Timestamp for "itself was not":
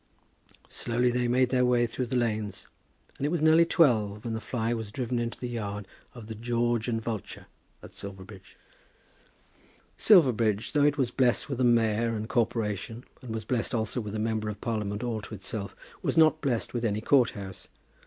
15.35-16.41